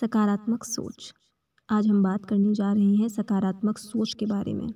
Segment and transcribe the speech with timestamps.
[0.00, 1.14] सकारात्मक सोच।
[1.70, 4.70] आज हम बात करने जा रहे हैं सकारात्मक सोच के बारे में,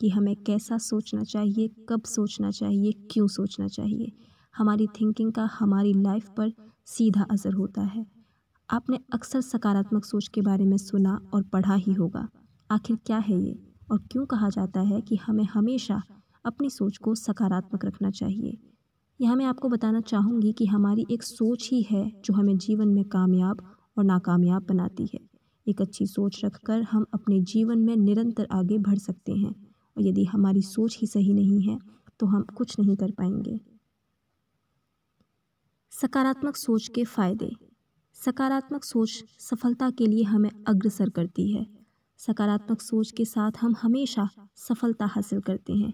[0.00, 4.12] कि हमें कैसा सोचना चाहिए, कब सोचना चाहिए, क्यों सोचना चाहिए।
[4.56, 6.52] हमारी थिंकिंग का हमारी लाइफ पर
[6.86, 8.06] सीधा असर होता है।
[8.70, 12.28] आपने अक्सर सकारात्मक सोच के बारे में सुना और पढ़ा ही होगा।
[12.70, 13.58] आखिर क्या है ये?
[13.92, 16.02] और क्यों कहा जाता है कि हमें हमेशा
[16.44, 18.58] अपनी सोच को सकारात्मक रखना चाहिए?
[19.20, 23.04] यहाँ मैं आपको बताना चाहूँगी कि हमारी एक सोच ही है जो हमें जीवन में
[23.04, 25.20] कामयाब और नाकामयाब बनाती है।
[25.66, 29.50] एक अच्छी सोच रखकर हम अपने जीवन में निरंतर आगे बढ़ सकते हैं
[29.96, 31.78] और यदि हमारी सोच ही सही नहीं है
[32.20, 33.58] तो हम कुछ नहीं कर पाएँगे।
[35.92, 37.50] सकारात्मक सोच के फ़ायदे।
[38.16, 41.66] सकारात्मक सोच सफलता के लिए हमें अग्रसर करती है।
[42.20, 44.28] सकारात्मक सोच के साथ हम हमेशा
[44.58, 45.92] सफलता हासिल करते हैं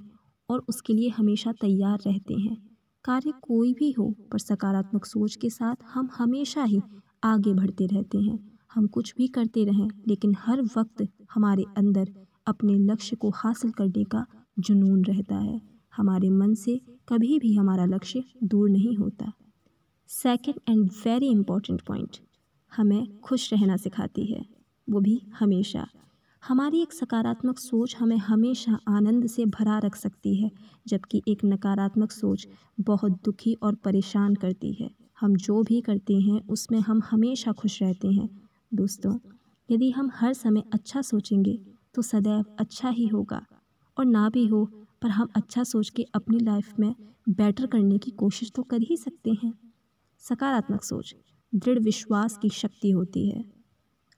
[0.48, 2.56] और उसके लिए हमेशा तैयार रहते हैं।
[3.04, 6.80] कार्य कोई भी हो, पर सकारात्मक सोच के साथ हम हमेशा ही
[7.24, 12.12] आगे बढ़ते रहते हैं। हम कुछ भी करते रहें, लेकिन हर वक्त हमारे अंदर
[12.46, 14.26] अपने लक्ष्य को हासिल करने का
[14.59, 15.60] जुनून रहता है।
[15.96, 19.32] हमारे मन से कभी भी हमारा लक्ष्य दूर नहीं होता।
[20.09, 22.16] Second and very important point
[22.76, 24.46] हमें खुश रहना सिखाती है।
[24.91, 25.87] वो भी हमेशा।
[26.48, 30.51] हमारी एक सकारात्मक सोच हमें हमेशा आनंद से भरा रख सकती है,
[30.88, 32.48] जबकि एक नकारात्मक सोच
[32.80, 37.82] बहुत दुखी और परेशान करती है। हम जो भी करते हैं, उसमें हम हमेशा खुश
[37.82, 38.29] रहते हैं।
[38.73, 39.18] दोस्तों,
[39.70, 41.59] यदि हम हर समय अच्छा सोचेंगे
[41.95, 43.45] तो सदैव अच्छा ही होगा।
[43.96, 44.65] और ना भी हो,
[45.02, 46.95] पर हम अच्छा सोच के अपनी लाइफ में
[47.29, 49.52] बेटर करने की कोशिश तो कर ही सकते हैं।
[50.23, 51.15] सकारात्मक सोच,
[51.52, 53.45] दृढ़ विश्वास की शक्ति होती है।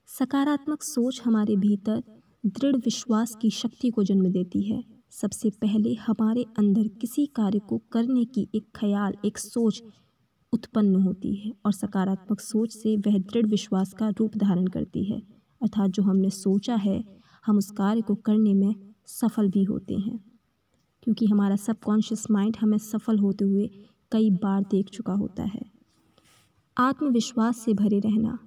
[0.08, 2.02] सकारात्मक सोच हमारे भीतर
[2.46, 7.80] दृढ़ विश्वास की शक्ति को जन्म देती है। सबसे पहले हमारे अंदर किसी कार्य को
[7.92, 9.82] करने की एक ख्याल, एक सोच
[10.52, 15.22] उत्पन्न होती है और सकारात्मक सोच से वह दृढ़ विश्वास का रूप धारण करती है।
[15.62, 17.04] अर्थात जो हमने सोचा है,
[17.46, 18.74] हम उस कार्य को करने में
[19.06, 20.24] सफल भी होते हैं।
[21.02, 23.70] क्योंकि हमारा सबकॉन्शियस माइंड हमें सफल होते हुए
[24.12, 25.62] कई बार देख चुका होता है।
[26.78, 28.38] आत्मविश्वास से भरे रहना।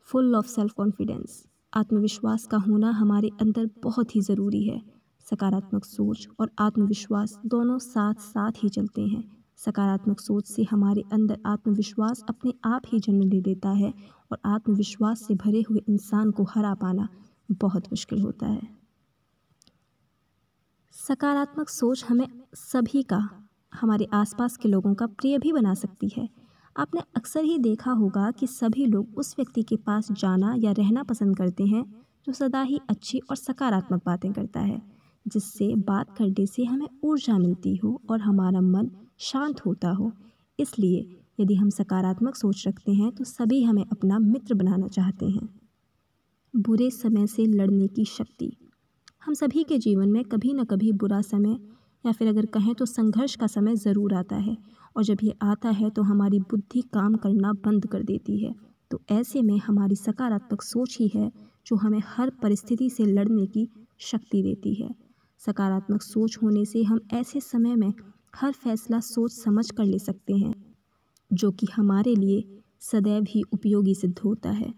[0.00, 4.82] फुल ऑफ़ सेल्फ कॉन्फिडेंस आत्मविश्वास का होना हमारे अंदर बहुत ही ज़रूरी है।
[5.30, 11.38] सकारात्मक सोच और आत्मविश्वास दोनों साथ साथ ही चलते हैं। सकारात्मक सोच से हमारे अंदर
[11.46, 13.94] आत्मविश्वास अपने आप ही जन्म ले लेता है
[14.32, 17.08] और आत्मविश्वास से भरे हुए इंसान को हरा पाना
[17.52, 18.68] बहुत मुश्किल होता है।
[20.92, 23.28] सकारात्मक सोच हमें सभी का,
[23.74, 26.28] हमारे आसपास के लोगों का प्रिय भी बना सकती है।
[26.76, 31.02] आपने अक्सर ही देखा होगा कि सभी लोग उस व्यक्ति के पास जाना या रहना
[31.02, 31.84] पसंद करते हैं
[32.26, 34.95] जो सदा ही अच्छी और सकारात्मक बातें करता है।
[35.26, 40.10] जिससे बात करने से हमें ऊर्जा मिलती हो और हमारा मन शांत होता हो।
[40.58, 41.06] इसलिए
[41.38, 45.48] यदि हम सकारात्मक सोच रखते हैं तो सभी हमें अपना मित्र बनाना चाहते हैं।
[46.54, 48.50] बुरे समय से लड़ने की शक्ति।
[49.24, 51.58] हम सभी के जीवन में कभी न कभी बुरा समय
[52.04, 54.56] या फिर अगर कहें तो संघर्ष का समय ज़रूर आता है
[54.96, 58.54] और जब ये आता है तो हमारी बुद्धि काम करना बंद कर देती है।
[58.90, 61.30] तो ऐसे में हमारी सकारात्मक सोच ही है,
[61.66, 63.68] जो हमें हर परिस्थिति से लड़ने की
[64.00, 64.94] शक्ति देती है।
[65.38, 67.94] सकारात्मक सोच होने से हम ऐसे समय में
[68.36, 70.74] हर फैसला सोच समझ कर ले सकते हैं,
[71.32, 74.74] जो कि हमारे लिए सदैव ही उपयोगी सिद्ध होता है।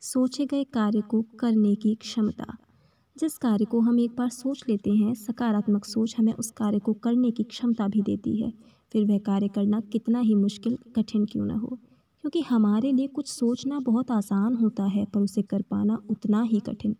[0.00, 2.56] सोचे गए कार्य को करने की क्षमता।
[3.18, 6.92] जिस कार्य को हम एक बार सोच लेते हैं, सकारात्मक सोच हमें उस कार्य को
[6.92, 8.52] करने की क्षमता भी देती है।
[8.92, 11.78] फिर वह कार्य करना कितना ही मुश्किल, कठिन क्यों ना हो।
[12.20, 16.60] क्योंकि हमारे लिए कुछ सोचना बहुत आसान होता है, पर उसे कर पाना उतना ही
[16.60, 16.96] कठिन।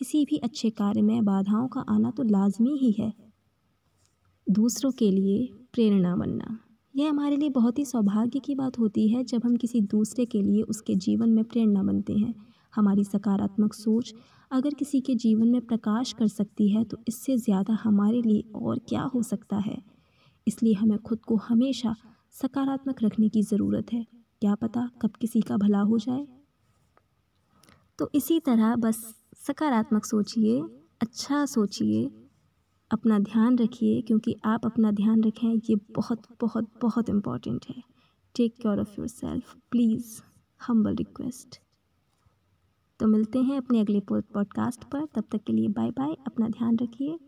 [0.00, 3.12] किसी भी अच्छे कार्य में बाधाओं का आना तो लाजमी ही है।
[4.46, 6.58] दूसरों के लिए प्रेरणा बनना।
[6.94, 10.42] यह हमारे लिए बहुत ही सौभाग्य की बात होती है जब हम किसी दूसरे के
[10.42, 12.34] लिए उसके जीवन में प्रेरणा बनते हैं।
[12.74, 14.14] हमारी सकारात्मक सोच
[14.50, 18.80] अगर किसी के जीवन में प्रकाश कर सकती है तो इससे ज़्यादा हमारे लिए और
[18.88, 19.78] क्या हो सकता है?
[20.46, 21.94] इसलिए हमें खुद को हमेशा
[22.34, 24.04] सकारात्मक रखने की ज़रूरत है।
[24.42, 26.26] क्या पता कब किसी का भला हो जाए?
[27.98, 30.60] तो इसी तरह बस सकारात्मक सोचिए
[31.00, 32.10] अच्छा सोचिए,
[32.90, 37.82] अपना ध्यान रखिए, क्योंकि आप अपना ध्यान रखें, ये बहुत बहुत बहुत इंपॉर्टेंट है।
[38.34, 40.20] Take care of yourself please
[40.60, 41.58] humble request
[43.00, 46.78] तो मिलते हैं अपने अगले पॉडकास्ट पर, तब तक के लिए बाय बाय अपना ध्यान
[46.78, 47.18] रखिए।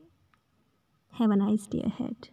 [1.12, 2.26] Have a nice day ahead